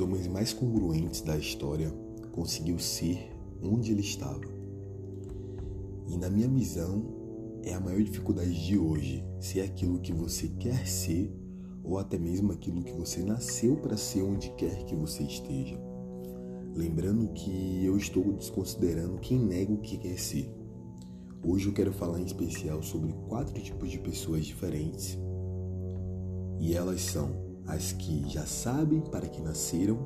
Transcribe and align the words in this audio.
homens 0.00 0.26
mais 0.26 0.52
congruentes 0.52 1.20
da 1.20 1.36
história 1.36 1.92
conseguiu 2.32 2.78
ser 2.78 3.30
onde 3.62 3.92
ele 3.92 4.00
estava. 4.00 4.40
E 6.08 6.16
na 6.16 6.28
minha 6.28 6.48
visão, 6.48 7.04
é 7.62 7.74
a 7.74 7.80
maior 7.80 8.02
dificuldade 8.02 8.66
de 8.66 8.78
hoje 8.78 9.24
ser 9.38 9.60
aquilo 9.60 10.00
que 10.00 10.12
você 10.12 10.48
quer 10.48 10.86
ser 10.86 11.32
ou 11.84 11.98
até 11.98 12.18
mesmo 12.18 12.52
aquilo 12.52 12.82
que 12.82 12.92
você 12.92 13.22
nasceu 13.22 13.76
para 13.76 13.96
ser 13.96 14.22
onde 14.22 14.50
quer 14.52 14.84
que 14.84 14.94
você 14.94 15.22
esteja. 15.22 15.78
Lembrando 16.74 17.28
que 17.32 17.84
eu 17.84 17.96
estou 17.96 18.32
desconsiderando 18.32 19.18
quem 19.18 19.38
nega 19.38 19.72
o 19.72 19.78
que 19.78 19.98
quer 19.98 20.18
ser. 20.18 20.48
Hoje 21.42 21.66
eu 21.66 21.72
quero 21.72 21.92
falar 21.92 22.20
em 22.20 22.24
especial 22.24 22.82
sobre 22.82 23.12
quatro 23.28 23.60
tipos 23.60 23.90
de 23.90 23.98
pessoas 23.98 24.44
diferentes. 24.44 25.18
E 26.58 26.74
elas 26.74 27.00
são 27.00 27.49
as 27.66 27.92
que 27.92 28.28
já 28.28 28.44
sabem 28.46 29.00
para 29.00 29.28
que 29.28 29.40
nasceram, 29.40 29.98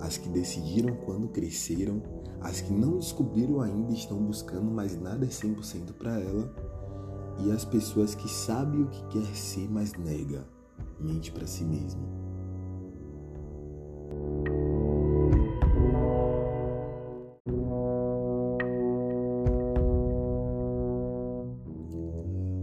as 0.00 0.16
que 0.16 0.28
decidiram 0.28 0.94
quando 1.04 1.28
cresceram, 1.28 2.02
as 2.40 2.60
que 2.60 2.72
não 2.72 2.98
descobriram 2.98 3.60
ainda 3.60 3.92
e 3.92 3.96
estão 3.96 4.22
buscando, 4.22 4.70
mas 4.70 5.00
nada 5.00 5.24
é 5.24 5.28
100% 5.28 5.92
para 5.94 6.18
ela, 6.20 6.52
e 7.40 7.50
as 7.50 7.64
pessoas 7.64 8.14
que 8.14 8.28
sabem 8.28 8.82
o 8.82 8.88
que 8.88 9.02
quer 9.08 9.36
ser, 9.36 9.68
mas 9.70 9.92
nega, 9.94 10.46
mente 11.00 11.30
para 11.32 11.46
si 11.46 11.64
mesmo. 11.64 12.02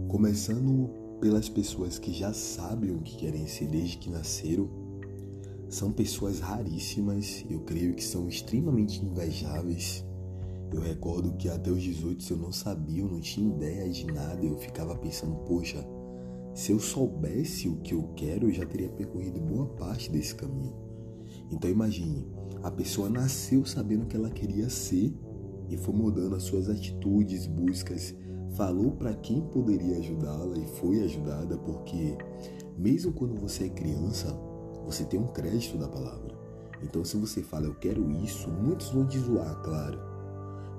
Começando 0.08 1.05
pelas 1.20 1.48
pessoas 1.48 1.98
que 1.98 2.12
já 2.12 2.32
sabem 2.32 2.90
o 2.90 3.00
que 3.00 3.16
querem 3.16 3.46
ser 3.46 3.68
desde 3.68 3.98
que 3.98 4.10
nasceram, 4.10 4.68
são 5.68 5.90
pessoas 5.90 6.40
raríssimas, 6.40 7.44
eu 7.50 7.60
creio 7.60 7.94
que 7.94 8.04
são 8.04 8.28
extremamente 8.28 9.04
invejáveis. 9.04 10.04
Eu 10.72 10.80
recordo 10.80 11.36
que 11.36 11.48
até 11.48 11.70
os 11.70 11.82
18 11.82 12.32
eu 12.32 12.36
não 12.36 12.52
sabia, 12.52 13.02
eu 13.02 13.08
não 13.08 13.20
tinha 13.20 13.54
ideia 13.54 13.88
de 13.88 14.06
nada, 14.06 14.44
eu 14.44 14.56
ficava 14.58 14.94
pensando, 14.96 15.34
poxa, 15.44 15.84
se 16.54 16.72
eu 16.72 16.78
soubesse 16.78 17.68
o 17.68 17.76
que 17.76 17.94
eu 17.94 18.10
quero, 18.14 18.48
eu 18.48 18.52
já 18.52 18.64
teria 18.64 18.88
percorrido 18.88 19.40
boa 19.40 19.66
parte 19.66 20.10
desse 20.10 20.34
caminho. 20.34 20.74
Então 21.50 21.70
imagine, 21.70 22.26
a 22.62 22.70
pessoa 22.70 23.08
nasceu 23.08 23.64
sabendo 23.64 24.04
o 24.04 24.06
que 24.06 24.16
ela 24.16 24.30
queria 24.30 24.68
ser 24.68 25.14
e 25.68 25.76
foi 25.76 25.94
mudando 25.94 26.34
as 26.34 26.44
suas 26.44 26.68
atitudes, 26.68 27.46
buscas, 27.46 28.14
falou 28.56 28.92
para 28.92 29.14
quem 29.14 29.42
poderia 29.42 29.98
ajudá-la 29.98 30.58
e 30.58 30.66
foi 30.66 31.02
ajudada, 31.04 31.58
porque 31.58 32.16
mesmo 32.76 33.12
quando 33.12 33.38
você 33.38 33.66
é 33.66 33.68
criança, 33.68 34.34
você 34.84 35.04
tem 35.04 35.20
um 35.20 35.26
crédito 35.26 35.76
da 35.76 35.86
palavra. 35.86 36.34
Então, 36.82 37.04
se 37.04 37.16
você 37.16 37.42
fala 37.42 37.66
eu 37.66 37.74
quero 37.74 38.10
isso, 38.22 38.50
muitos 38.50 38.90
vão 38.90 39.06
te 39.06 39.18
zoar, 39.18 39.62
claro, 39.62 39.98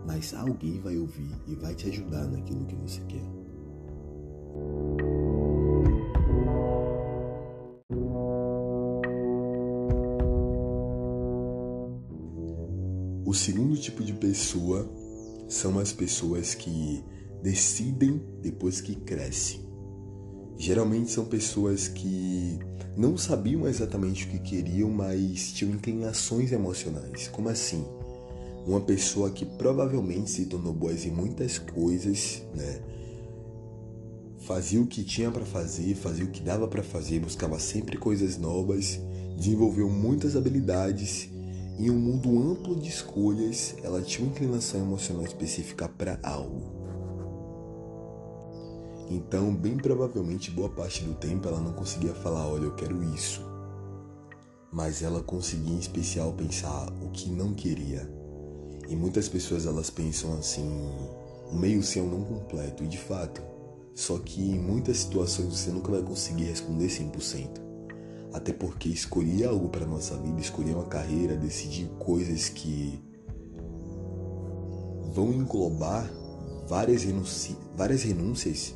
mas 0.06 0.34
alguém 0.34 0.80
vai 0.80 0.97
ouvir 0.97 1.31
e 1.47 1.56
vai 1.56 1.75
te 1.75 1.88
ajudar 1.89 2.28
naquilo 2.28 2.66
que 2.66 2.75
você 2.75 3.02
quer. 3.02 3.25
O 13.25 13.34
segundo 13.34 13.75
tipo 13.75 14.03
de 14.03 14.14
pessoa 14.14 14.89
são 15.47 15.78
as 15.78 15.91
pessoas 15.91 16.56
que 16.56 17.03
decidem 17.41 18.21
depois 18.41 18.81
que 18.81 18.95
crescem. 18.95 19.67
Geralmente 20.57 21.11
são 21.11 21.25
pessoas 21.25 21.88
que 21.88 22.59
não 22.95 23.16
sabiam 23.16 23.67
exatamente 23.67 24.25
o 24.25 24.29
que 24.29 24.39
queriam, 24.39 24.89
mas 24.89 25.52
tinham 25.53 25.73
inclinações 25.73 26.52
emocionais. 26.52 27.27
Como 27.27 27.47
assim? 27.47 27.85
Uma 28.66 28.81
pessoa 28.81 29.29
que 29.29 29.45
provavelmente 29.45 30.31
se 30.31 30.45
tornou 30.45 30.73
boa 30.73 30.91
em 30.91 31.12
muitas 31.12 31.59
coisas, 31.59 32.41
né? 32.56 32.81
Fazia 34.39 34.81
o 34.81 34.88
que 34.88 35.03
tinha 35.03 35.29
para 35.29 35.45
fazer, 35.45 35.94
fazia 35.94 36.25
o 36.25 36.29
que 36.29 36.41
dava 36.41 36.67
para 36.67 36.81
fazer, 36.81 37.19
buscava 37.19 37.59
sempre 37.59 37.97
coisas 37.97 38.38
novas, 38.38 39.00
desenvolveu 39.38 39.89
muitas 39.89 40.35
habilidades. 40.35 41.29
Em 41.78 41.91
um 41.91 42.00
mundo 42.00 42.29
amplo 42.39 42.75
de 42.75 42.89
escolhas, 42.89 43.75
ela 43.83 44.01
tinha 44.01 44.25
uma 44.25 44.33
inclinação 44.33 44.81
emocional 44.81 45.23
específica 45.23 45.88
para 45.88 46.19
algo. 46.23 46.76
Então, 49.09 49.56
bem 49.56 49.78
provavelmente, 49.78 50.51
boa 50.51 50.69
parte 50.69 51.03
do 51.03 51.13
tempo 51.13 51.47
ela 51.47 51.62
não 51.62 51.72
conseguia 51.72 52.13
falar, 52.13 52.45
olha, 52.47 52.66
eu 52.66 52.75
quero 52.75 53.01
isso. 53.13 53.41
Mas 54.72 55.01
ela 55.01 55.23
conseguia 55.23 55.73
em 55.73 55.79
especial 55.79 56.34
pensar 56.34 56.91
o 57.01 57.09
que 57.12 57.29
não 57.29 57.53
queria. 57.53 58.09
E 58.90 58.95
muitas 58.95 59.29
pessoas 59.29 59.66
elas 59.66 59.90
pensam 59.90 60.38
assim, 60.38 60.68
um 61.51 61.57
meio 61.57 61.81
sem 61.81 62.01
um 62.01 62.09
não 62.09 62.23
completo, 62.23 62.84
e 62.84 62.88
de 62.88 62.97
fato. 62.97 63.41
Só 63.95 64.19
que 64.19 64.41
em 64.41 64.59
muitas 64.59 64.97
situações 64.97 65.47
você 65.57 65.72
nunca 65.72 65.91
vai 65.91 66.01
conseguir 66.01 66.44
responder 66.44 66.88
100%. 66.88 67.62
Até 68.34 68.51
porque 68.51 68.89
escolher 68.89 69.45
algo 69.45 69.69
para 69.69 69.85
nossa 69.85 70.18
vida, 70.18 70.41
escolher 70.41 70.75
uma 70.75 70.85
carreira, 70.85 71.38
decidir 71.38 71.88
coisas 71.97 72.50
que 72.50 73.01
vão 75.13 75.31
englobar 75.34 76.12
várias, 76.68 77.06
várias 77.75 78.03
renúncias 78.03 78.75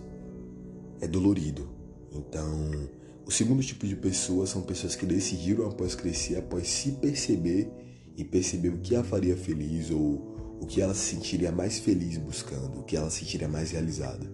é 1.01 1.07
dolorido. 1.07 1.67
Então, 2.13 2.89
o 3.25 3.31
segundo 3.31 3.63
tipo 3.63 3.85
de 3.88 3.95
pessoas 3.95 4.50
são 4.50 4.62
pessoas 4.62 4.95
que 4.95 5.06
decidiram 5.06 5.67
após 5.67 5.95
crescer, 5.95 6.38
após 6.38 6.67
se 6.69 6.91
perceber 6.94 7.69
e 8.16 8.23
perceber 8.23 8.69
o 8.69 8.78
que 8.78 8.95
a 8.95 9.03
faria 9.03 9.35
feliz 9.35 9.89
ou 9.89 10.59
o 10.62 10.66
que 10.66 10.81
ela 10.81 10.94
se 10.94 11.16
sentiria 11.16 11.51
mais 11.51 11.79
feliz 11.79 12.17
buscando, 12.17 12.79
o 12.79 12.84
que 12.84 12.95
ela 12.95 13.09
se 13.09 13.19
sentiria 13.19 13.47
mais 13.47 13.72
realizada. 13.72 14.31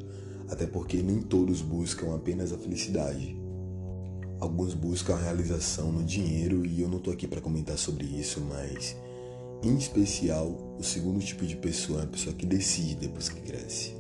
Até 0.50 0.66
porque 0.66 1.02
nem 1.02 1.22
todos 1.22 1.62
buscam 1.62 2.14
apenas 2.14 2.52
a 2.52 2.58
felicidade. 2.58 3.36
Alguns 4.40 4.74
buscam 4.74 5.16
a 5.16 5.22
realização 5.22 5.92
no 5.92 6.04
dinheiro 6.04 6.66
e 6.66 6.82
eu 6.82 6.90
não 6.90 6.98
estou 6.98 7.14
aqui 7.14 7.28
para 7.28 7.42
comentar 7.42 7.78
sobre 7.78 8.06
isso, 8.06 8.42
mas 8.42 8.96
em 9.64 9.76
especial, 9.76 10.76
o 10.78 10.84
segundo 10.84 11.20
tipo 11.20 11.46
de 11.46 11.56
pessoa 11.56 12.02
é 12.02 12.04
a 12.04 12.08
pessoa 12.08 12.36
que 12.36 12.46
decide 12.46 12.96
depois 12.96 13.30
que 13.30 13.42
cresce. 13.42 13.97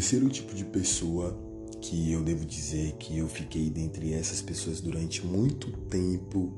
Terceiro 0.00 0.30
tipo 0.30 0.54
de 0.54 0.64
pessoa 0.64 1.38
que 1.78 2.10
eu 2.10 2.22
devo 2.22 2.46
dizer 2.46 2.92
que 2.92 3.18
eu 3.18 3.28
fiquei 3.28 3.68
dentre 3.68 4.14
essas 4.14 4.40
pessoas 4.40 4.80
durante 4.80 5.26
muito 5.26 5.70
tempo 5.88 6.54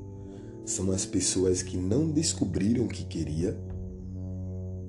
são 0.65 0.89
as 0.91 1.05
pessoas 1.05 1.61
que 1.61 1.75
não 1.75 2.09
descobriram 2.09 2.85
o 2.85 2.87
que 2.87 3.03
queria, 3.03 3.59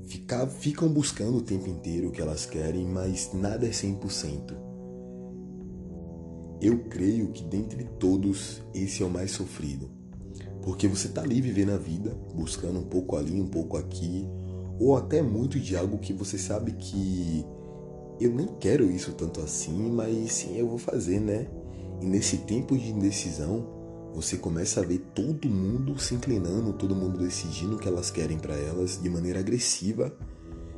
ficar, 0.06 0.46
ficam 0.46 0.88
buscando 0.88 1.38
o 1.38 1.42
tempo 1.42 1.68
inteiro 1.68 2.06
o 2.06 2.12
que 2.12 2.20
elas 2.20 2.46
querem, 2.46 2.86
mas 2.86 3.32
nada 3.34 3.66
é 3.66 3.70
100%. 3.70 4.54
Eu 6.62 6.78
creio 6.84 7.32
que 7.32 7.42
dentre 7.42 7.82
todos 7.98 8.62
esse 8.72 9.02
é 9.02 9.06
o 9.06 9.10
mais 9.10 9.32
sofrido, 9.32 9.90
porque 10.62 10.86
você 10.86 11.08
tá 11.08 11.22
ali 11.22 11.40
vivendo 11.40 11.72
a 11.72 11.76
vida, 11.76 12.16
buscando 12.32 12.78
um 12.78 12.84
pouco 12.84 13.16
ali, 13.16 13.40
um 13.40 13.48
pouco 13.48 13.76
aqui, 13.76 14.28
ou 14.78 14.96
até 14.96 15.20
muito 15.20 15.58
de 15.58 15.76
algo 15.76 15.98
que 15.98 16.12
você 16.12 16.38
sabe 16.38 16.70
que 16.74 17.44
eu 18.20 18.32
nem 18.32 18.46
quero 18.60 18.90
isso 18.90 19.12
tanto 19.12 19.40
assim, 19.40 19.90
mas 19.90 20.32
sim 20.32 20.56
eu 20.56 20.68
vou 20.68 20.78
fazer, 20.78 21.20
né? 21.20 21.46
E 22.00 22.06
nesse 22.06 22.38
tempo 22.38 22.76
de 22.76 22.90
indecisão, 22.90 23.66
você 24.14 24.36
começa 24.36 24.80
a 24.80 24.84
ver 24.84 24.98
todo 25.14 25.48
mundo 25.48 25.98
se 25.98 26.14
inclinando, 26.14 26.72
todo 26.72 26.94
mundo 26.94 27.18
decidindo 27.18 27.76
o 27.76 27.78
que 27.78 27.88
elas 27.88 28.10
querem 28.10 28.38
para 28.38 28.54
elas 28.54 29.00
de 29.02 29.10
maneira 29.10 29.40
agressiva. 29.40 30.14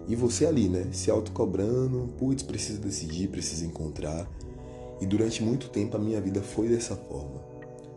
E 0.09 0.17
você 0.17 0.47
ali, 0.47 0.69
né? 0.69 0.89
Se 0.93 1.11
autocobrando, 1.11 2.15
putz, 2.17 2.43
preciso 2.43 2.81
decidir, 2.81 3.29
preciso 3.29 3.67
encontrar. 3.67 4.31
E 5.01 5.07
durante 5.07 5.43
muito 5.43 5.69
tempo 5.69 5.97
a 5.97 6.01
minha 6.01 6.21
vida 6.21 6.41
foi 6.41 6.69
dessa 6.69 6.97
forma. 6.97 7.45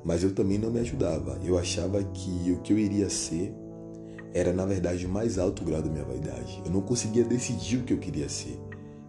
Mas 0.03 0.24
eu 0.24 0.33
também 0.33 0.57
não 0.57 0.71
me 0.71 0.80
ajudava. 0.80 1.39
Eu 1.44 1.57
achava 1.57 2.03
que 2.03 2.51
o 2.51 2.59
que 2.62 2.74
eu 2.74 2.80
iria 2.80 3.09
ser 3.09 3.53
era, 4.33 4.51
na 4.51 4.65
verdade, 4.65 5.06
o 5.06 5.09
mais 5.09 5.38
alto 5.38 5.63
grau 5.63 5.81
da 5.81 5.89
minha 5.89 6.03
vaidade. 6.03 6.62
Eu 6.65 6.71
não 6.71 6.81
conseguia 6.81 7.24
decidir 7.24 7.77
o 7.77 7.83
que 7.83 7.94
eu 7.94 7.97
queria 7.97 8.27
ser. 8.27 8.59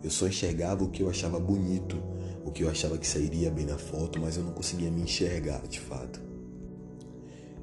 Eu 0.02 0.10
só 0.10 0.26
enxergava 0.26 0.84
o 0.84 0.90
que 0.90 1.02
eu 1.02 1.10
achava 1.10 1.38
bonito, 1.38 1.96
o 2.44 2.50
que 2.50 2.62
eu 2.62 2.70
achava 2.70 2.96
que 2.96 3.06
sairia 3.06 3.50
bem 3.50 3.66
na 3.66 3.76
foto, 3.76 4.20
mas 4.20 4.36
eu 4.36 4.42
não 4.42 4.52
conseguia 4.52 4.90
me 4.90 5.02
enxergar 5.02 5.66
de 5.68 5.78
fato. 5.78 6.20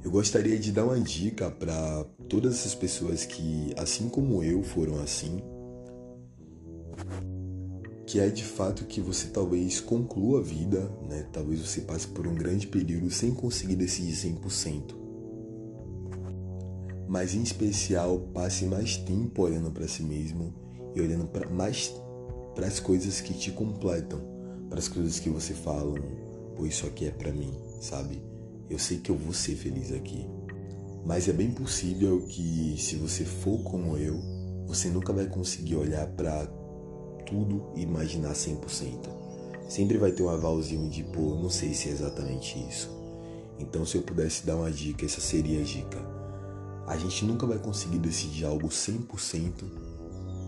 Eu 0.04 0.12
gostaria 0.12 0.58
de 0.58 0.72
dar 0.72 0.86
uma 0.86 1.00
dica 1.00 1.50
para 1.50 2.06
todas 2.30 2.54
essas 2.54 2.76
pessoas 2.76 3.26
que, 3.26 3.74
assim 3.76 4.08
como 4.08 4.44
eu, 4.44 4.64
foram 4.64 5.00
assim, 5.00 5.42
que 8.06 8.20
é 8.20 8.30
de 8.30 8.44
fato 8.44 8.86
que 8.86 9.02
você 9.02 9.28
talvez 9.28 9.82
conclua 9.82 10.40
a 10.40 10.42
vida, 10.42 10.90
né? 11.10 11.28
Talvez 11.34 11.60
você 11.60 11.82
passe 11.82 12.08
por 12.08 12.26
um 12.26 12.36
grande 12.36 12.66
período 12.68 13.12
sem 13.12 13.34
conseguir 13.34 13.76
decidir 13.76 14.14
100%. 14.14 14.96
Mas 17.08 17.36
em 17.36 17.42
especial, 17.42 18.20
passe 18.34 18.66
mais 18.66 18.96
tempo 18.96 19.42
olhando 19.42 19.72
para 19.72 19.88
si 19.88 20.04
mesmo 20.04 20.54
e 20.96 21.02
olhando 21.02 21.28
pra, 21.28 21.50
mais 21.50 21.94
para 22.58 22.66
as 22.66 22.80
coisas 22.80 23.22
que 23.22 23.36
te 23.36 23.52
completam, 23.52 24.20
para 24.68 24.80
as 24.80 24.88
coisas 24.88 25.20
que 25.20 25.30
você 25.30 25.54
fala, 25.54 25.94
pô, 26.56 26.66
isso 26.66 26.88
aqui 26.88 27.06
é 27.06 27.12
para 27.12 27.32
mim, 27.32 27.54
sabe? 27.80 28.20
Eu 28.68 28.80
sei 28.80 28.98
que 28.98 29.12
eu 29.12 29.16
vou 29.16 29.32
ser 29.32 29.56
feliz 29.56 29.92
aqui. 29.92 30.28
Mas 31.06 31.28
é 31.28 31.34
bem 31.34 31.52
possível 31.52 32.26
que 32.28 32.76
se 32.80 32.96
você 32.96 33.24
for 33.24 33.60
como 33.60 33.96
eu, 33.96 34.20
você 34.66 34.90
nunca 34.90 35.14
vai 35.14 35.28
conseguir 35.28 35.76
olhar 35.76 36.08
para 36.08 36.48
tudo 37.28 37.64
e 37.76 37.84
imaginar 37.84 38.34
100%. 38.34 39.08
Sempre 39.70 40.00
vai 40.00 40.12
ter 40.12 40.24
um 40.24 40.30
avalzinho 40.30 40.90
de, 40.90 41.04
pô, 41.04 41.36
não 41.36 41.52
sei 41.52 41.76
se 41.76 41.90
é 41.90 41.92
exatamente 41.92 42.58
isso. 42.68 42.90
Então, 43.60 43.86
se 43.86 43.98
eu 43.98 44.02
pudesse 44.02 44.48
dar 44.48 44.56
uma 44.56 44.72
dica, 44.72 45.06
essa 45.06 45.22
seria 45.22 45.62
a 45.62 45.64
dica. 45.64 46.00
A 46.88 46.98
gente 46.98 47.24
nunca 47.24 47.46
vai 47.46 47.60
conseguir 47.60 48.00
decidir 48.00 48.46
algo 48.46 48.68
100%, 48.68 49.64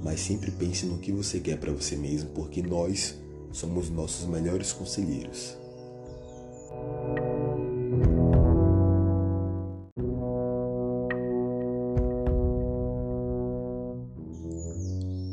mas 0.04 0.19
sempre 0.19 0.51
pense 0.51 0.86
no 0.86 0.98
que 0.98 1.12
você 1.12 1.40
quer 1.40 1.57
para 1.60 1.72
você 1.72 1.96
mesmo, 1.96 2.30
porque 2.31 2.62
nós 2.62 3.16
somos 3.51 3.90
nossos 3.90 4.28
melhores 4.28 4.72
conselheiros. 4.72 5.57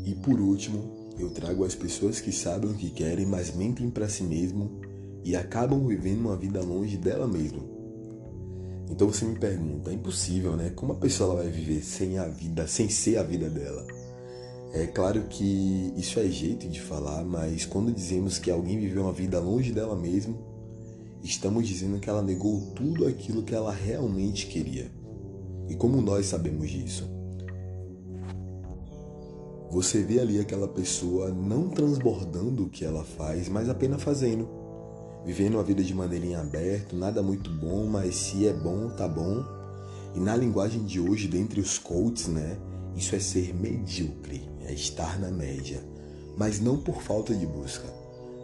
E 0.05 0.15
por 0.15 0.39
último, 0.39 1.13
eu 1.19 1.29
trago 1.31 1.63
as 1.63 1.75
pessoas 1.75 2.19
que 2.19 2.31
sabem 2.31 2.71
o 2.71 2.75
que 2.75 2.89
querem, 2.89 3.25
mas 3.25 3.55
mentem 3.55 3.89
para 3.89 4.09
si 4.09 4.23
mesmo 4.23 4.81
e 5.23 5.35
acabam 5.35 5.85
vivendo 5.87 6.21
uma 6.21 6.35
vida 6.35 6.61
longe 6.61 6.97
dela 6.97 7.27
mesma. 7.27 7.77
Então 8.89 9.07
você 9.07 9.25
me 9.25 9.37
pergunta, 9.37 9.91
é 9.91 9.93
impossível, 9.93 10.55
né? 10.55 10.71
Como 10.75 10.93
a 10.93 10.95
pessoa 10.95 11.35
vai 11.35 11.49
viver 11.49 11.83
sem 11.83 12.17
a 12.17 12.27
vida, 12.27 12.67
sem 12.67 12.89
ser 12.89 13.17
a 13.17 13.23
vida 13.23 13.49
dela? 13.49 13.85
É 14.77 14.85
claro 14.85 15.23
que 15.23 15.91
isso 15.97 16.19
é 16.19 16.27
jeito 16.27 16.69
de 16.69 16.79
falar, 16.79 17.25
mas 17.25 17.65
quando 17.65 17.91
dizemos 17.91 18.37
que 18.37 18.51
alguém 18.51 18.79
viveu 18.79 19.01
uma 19.01 19.11
vida 19.11 19.39
longe 19.39 19.71
dela 19.71 19.95
mesma, 19.95 20.37
estamos 21.23 21.67
dizendo 21.67 21.99
que 21.99 22.07
ela 22.07 22.21
negou 22.21 22.61
tudo 22.75 23.07
aquilo 23.07 23.41
que 23.41 23.55
ela 23.55 23.73
realmente 23.73 24.45
queria. 24.45 24.91
E 25.67 25.73
como 25.73 25.99
nós 25.99 26.27
sabemos 26.27 26.69
disso? 26.69 27.09
Você 29.71 30.03
vê 30.03 30.19
ali 30.19 30.39
aquela 30.39 30.67
pessoa 30.67 31.31
não 31.31 31.69
transbordando 31.69 32.65
o 32.65 32.69
que 32.69 32.85
ela 32.85 33.03
faz, 33.03 33.49
mas 33.49 33.69
apenas 33.69 34.03
fazendo 34.03 34.47
vivendo 35.25 35.59
a 35.59 35.63
vida 35.63 35.83
de 35.83 35.93
maneira 35.93 36.25
em 36.25 36.35
aberto, 36.35 36.95
nada 36.95 37.23
muito 37.23 37.49
bom, 37.49 37.87
mas 37.87 38.15
se 38.15 38.47
é 38.47 38.53
bom, 38.53 38.89
tá 38.91 39.07
bom. 39.07 39.43
E 40.15 40.19
na 40.19 40.35
linguagem 40.35 40.85
de 40.85 40.99
hoje, 40.99 41.27
dentre 41.27 41.59
os 41.59 41.79
coaches, 41.79 42.27
né, 42.27 42.57
isso 42.97 43.15
é 43.15 43.19
ser 43.19 43.53
medíocre, 43.53 44.41
é 44.65 44.73
estar 44.73 45.19
na 45.19 45.29
média, 45.29 45.79
mas 46.35 46.59
não 46.59 46.77
por 46.77 47.01
falta 47.01 47.33
de 47.33 47.45
busca, 47.45 47.87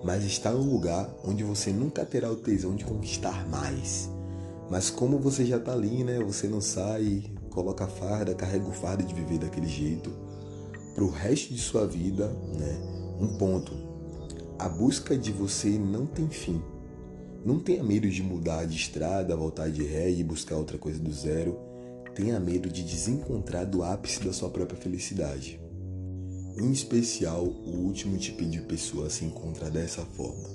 mas 0.04 0.24
estar 0.24 0.52
num 0.52 0.72
lugar 0.72 1.10
onde 1.26 1.44
você 1.44 1.72
nunca 1.72 2.06
terá 2.06 2.32
o 2.32 2.36
tesão 2.36 2.76
de 2.76 2.86
conquistar 2.86 3.48
mais. 3.50 4.10
Mas 4.70 4.90
como 4.90 5.18
você 5.18 5.46
já 5.46 5.60
tá 5.60 5.74
ali, 5.74 6.04
né, 6.04 6.20
você 6.20 6.48
não 6.48 6.62
sai, 6.62 7.24
coloca 7.50 7.86
a 7.86 7.88
farda, 7.88 8.34
carrega 8.34 8.68
o 8.68 8.72
fardo 8.72 9.04
de 9.04 9.14
viver 9.14 9.40
daquele 9.40 9.68
jeito 9.68 10.12
pro 10.94 11.10
resto 11.10 11.54
de 11.54 11.60
sua 11.60 11.88
vida, 11.88 12.28
né? 12.28 12.80
Um 13.20 13.38
ponto. 13.38 13.74
A 14.60 14.70
busca 14.70 15.18
de 15.18 15.32
você 15.32 15.70
não 15.70 16.06
tem 16.06 16.30
fim. 16.30 16.62
Não 17.46 17.60
tenha 17.60 17.84
medo 17.84 18.10
de 18.10 18.24
mudar 18.24 18.66
de 18.66 18.76
estrada, 18.76 19.36
voltar 19.36 19.70
de 19.70 19.84
ré 19.84 20.10
e 20.10 20.24
buscar 20.24 20.56
outra 20.56 20.78
coisa 20.78 21.00
do 21.00 21.12
zero. 21.12 21.58
Tenha 22.16 22.40
medo 22.40 22.70
de 22.70 22.84
desencontrar 22.84 23.66
do 23.66 23.84
ápice 23.84 24.24
da 24.24 24.32
sua 24.32 24.50
própria 24.50 24.80
felicidade. 24.80 25.60
Em 26.58 26.72
especial, 26.72 27.44
o 27.44 27.78
último 27.86 28.18
tipo 28.18 28.46
de 28.46 28.62
pessoa 28.62 29.10
se 29.10 29.26
encontra 29.26 29.72
dessa 29.72 30.06
forma. 30.06 30.48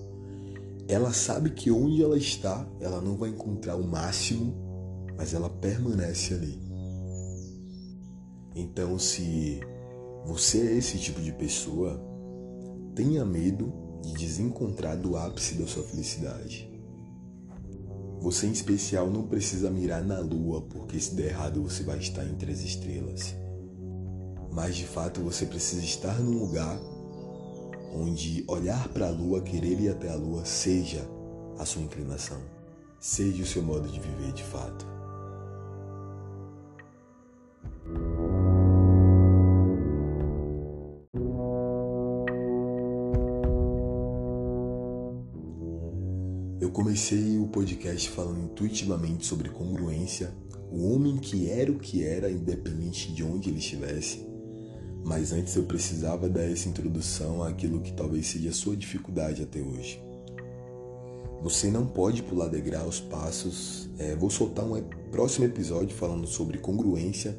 Ela 0.87 1.13
sabe 1.13 1.51
que 1.51 1.71
onde 1.71 2.03
ela 2.03 2.17
está, 2.17 2.67
ela 2.81 3.01
não 3.01 3.17
vai 3.17 3.31
encontrar 3.31 3.77
o 3.77 3.87
máximo, 3.87 4.55
mas 5.17 5.35
ela 5.35 5.51
permanece 5.51 6.35
ali. 6.35 6.59
Então, 8.55 8.99
se 8.99 9.61
você 10.25 10.59
é 10.61 10.77
esse 10.77 10.99
tipo 10.99 11.21
de 11.21 11.33
pessoa, 11.33 12.01
tenha 12.95 13.25
medo 13.25 13.73
de 14.03 14.13
desencontrar 14.13 14.97
do 14.97 15.17
ápice 15.17 15.55
da 15.55 15.67
sua 15.67 15.83
felicidade. 15.83 16.68
Você 18.21 18.47
em 18.47 18.53
especial 18.53 19.09
não 19.09 19.23
precisa 19.23 19.71
mirar 19.71 20.03
na 20.03 20.19
lua, 20.19 20.63
porque 20.63 20.99
se 20.99 21.15
der 21.15 21.31
errado 21.31 21.63
você 21.63 21.83
vai 21.83 21.99
estar 21.99 22.25
entre 22.25 22.51
as 22.51 22.61
estrelas. 22.61 23.35
Mas 24.51 24.77
de 24.77 24.87
fato 24.87 25.21
você 25.21 25.47
precisa 25.47 25.83
estar 25.83 26.19
num 26.19 26.39
lugar 26.39 26.79
onde 27.95 28.45
olhar 28.49 28.89
para 28.89 29.07
a 29.07 29.11
lua, 29.11 29.41
querer 29.41 29.81
ir 29.81 29.89
até 29.89 30.11
a 30.11 30.17
lua, 30.17 30.45
seja 30.45 31.09
a 31.59 31.65
sua 31.65 31.83
inclinação, 31.83 32.41
seja 33.01 33.43
o 33.43 33.47
seu 33.47 33.63
modo 33.63 33.89
de 33.89 34.01
viver 34.01 34.33
de 34.33 34.43
fato. 34.43 34.98
Comecei 46.99 47.39
o 47.39 47.47
podcast 47.47 48.11
falando 48.11 48.43
intuitivamente 48.43 49.25
sobre 49.25 49.51
congruência, 49.51 50.35
o 50.69 50.93
homem 50.93 51.17
que 51.17 51.49
era 51.49 51.71
o 51.71 51.79
que 51.79 52.03
era, 52.03 52.29
independente 52.29 53.13
de 53.13 53.23
onde 53.23 53.51
ele 53.51 53.61
estivesse. 53.61 54.27
Mas 55.05 55.33
antes 55.33 55.55
eu 55.55 55.63
precisava 55.63 56.29
dar 56.29 56.43
essa 56.43 56.69
introdução 56.69 57.41
àquilo 57.41 57.81
que 57.81 57.93
talvez 57.93 58.27
seja 58.27 58.49
a 58.49 58.53
sua 58.53 58.77
dificuldade 58.77 59.45
até 59.45 59.61
hoje. 59.61 60.03
Você 61.41 61.71
não 61.71 61.87
pode 61.87 62.21
pular 62.25 62.49
degraus, 62.49 62.99
passos. 62.99 63.89
É, 63.97 64.17
vou 64.17 64.29
soltar 64.29 64.65
um 64.65 64.83
próximo 65.13 65.47
episódio 65.47 65.97
falando 65.97 66.27
sobre 66.27 66.59
congruência, 66.59 67.39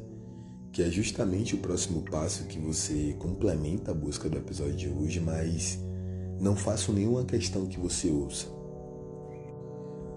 que 0.72 0.82
é 0.82 0.90
justamente 0.90 1.54
o 1.54 1.58
próximo 1.58 2.00
passo 2.10 2.44
que 2.44 2.58
você 2.58 3.14
complementa 3.18 3.90
a 3.90 3.94
busca 3.94 4.26
do 4.26 4.38
episódio 4.38 4.76
de 4.76 4.88
hoje, 4.88 5.20
mas 5.20 5.78
não 6.40 6.56
faço 6.56 6.94
nenhuma 6.94 7.24
questão 7.24 7.66
que 7.66 7.78
você 7.78 8.08
ouça. 8.08 8.59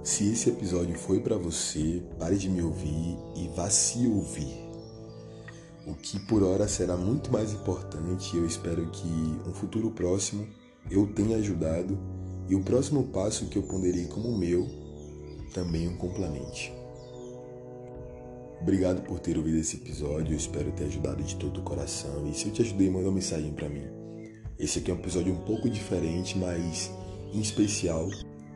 Se 0.04 0.30
esse 0.30 0.50
episódio 0.50 1.00
foi 1.00 1.22
para 1.22 1.38
você, 1.38 2.04
pare 2.20 2.36
de 2.36 2.50
me 2.50 2.62
ouvir 2.62 3.18
e 3.38 3.48
vá 3.56 3.70
se 3.70 4.06
ouvir. 4.06 4.54
O 5.88 5.94
que 5.94 6.20
por 6.28 6.44
hora 6.44 6.68
será 6.68 6.98
muito 6.98 7.32
mais 7.32 7.54
importante, 7.54 8.36
eu 8.36 8.46
espero 8.46 8.86
que 8.92 9.08
um 9.48 9.54
futuro 9.54 9.92
próximo 9.92 10.46
eu 10.92 11.08
tenha 11.08 11.38
ajudado 11.38 11.98
e 12.50 12.56
o 12.56 12.62
próximo 12.62 13.06
passo 13.06 13.46
que 13.46 13.58
eu 13.58 13.64
ponderei 13.64 14.06
como 14.08 14.38
meu 14.38 14.68
também 15.54 15.88
o 15.88 15.96
complemente. 15.96 16.74
Obrigado 18.60 19.04
por 19.04 19.22
ter 19.22 19.38
ouvido 19.38 19.58
esse 19.58 19.78
episódio, 19.78 20.34
eu 20.34 20.38
espero 20.38 20.74
ter 20.74 20.84
ajudado 20.84 21.24
de 21.24 21.38
todo 21.38 21.62
o 21.62 21.64
coração. 21.64 22.28
E 22.28 22.34
se 22.34 22.48
eu 22.48 22.52
te 22.52 22.62
ajudei, 22.62 22.90
manda 22.90 23.08
uma 23.08 23.16
mensagem 23.16 23.54
para 23.54 23.70
mim. 23.70 23.86
Esse 24.60 24.80
aqui 24.80 24.92
é 24.92 24.94
um 24.94 24.98
episódio 24.98 25.34
um 25.34 25.46
pouco 25.46 25.70
diferente, 25.70 26.38
mas 26.38 26.92
em 27.34 27.40
especial 27.40 28.10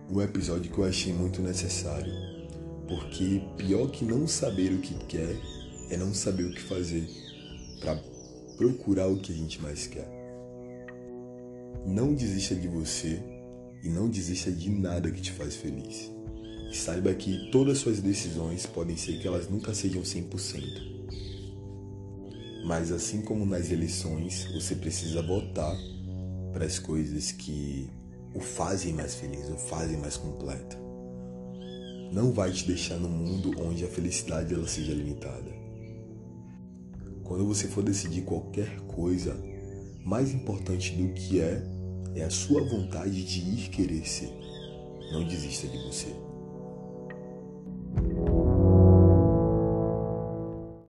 um 0.10 0.22
episódio 0.22 0.72
que 0.72 0.78
eu 0.78 0.86
achei 0.86 1.12
muito 1.12 1.42
necessário, 1.42 2.14
porque 2.88 3.42
pior 3.58 3.92
que 3.92 4.06
não 4.06 4.28
saber 4.28 4.72
o 4.72 4.80
que 4.80 4.94
quer 5.06 5.36
é 5.90 5.98
não 5.98 6.14
saber 6.14 6.44
o 6.44 6.54
que 6.54 6.62
fazer 6.62 7.10
para 7.80 7.96
procurar 8.58 9.08
o 9.08 9.18
que 9.18 9.32
a 9.32 9.36
gente 9.36 9.62
mais 9.62 9.86
quer. 9.88 10.08
Não 11.86 12.14
desista 12.14 12.56
de 12.56 12.68
você 12.68 13.22
e 13.84 13.90
não 13.90 14.10
desista 14.10 14.52
de 14.52 14.70
nada 14.70 15.12
que 15.12 15.22
te 15.22 15.32
faz 15.32 15.56
feliz. 15.56 16.12
E 16.72 16.76
saiba 16.76 17.14
que 17.14 17.50
todas 17.52 17.78
as 17.78 17.80
suas 17.80 18.00
decisões 18.00 18.66
podem 18.66 18.98
ser 18.98 19.20
que 19.20 19.28
elas 19.28 19.50
nunca 19.50 19.74
sejam 19.74 20.02
100%. 20.02 20.98
Mas 22.66 22.92
assim 22.92 23.22
como 23.22 23.46
nas 23.46 23.72
eleições, 23.72 24.46
você 24.54 24.76
precisa 24.76 25.22
votar 25.22 25.78
para 26.52 26.66
as 26.66 26.80
coisas 26.80 27.32
que 27.32 27.90
o 28.38 28.40
fazem 28.40 28.94
mais 28.94 29.16
feliz, 29.16 29.50
o 29.50 29.58
fazem 29.58 29.98
mais 29.98 30.16
completo. 30.16 30.78
Não 32.14 32.32
vai 32.32 32.52
te 32.52 32.68
deixar 32.68 32.98
no 32.98 33.10
mundo 33.10 33.52
onde 33.60 33.84
a 33.84 33.88
felicidade 33.88 34.54
ela 34.54 34.68
seja 34.68 34.94
limitada. 34.94 35.52
Quando 37.24 37.48
você 37.48 37.68
for 37.68 37.84
decidir 37.84 38.22
qualquer 38.22 38.80
coisa, 38.82 39.36
mais 40.06 40.32
importante 40.32 40.96
do 40.96 41.14
que 41.14 41.42
é 41.42 41.64
é 42.14 42.24
a 42.24 42.30
sua 42.30 42.64
vontade 42.64 43.24
de 43.24 43.40
ir 43.40 43.70
querer 43.70 44.08
ser. 44.08 44.32
Não 45.12 45.28
desista 45.28 45.68
de 45.68 45.78
você. 45.80 46.27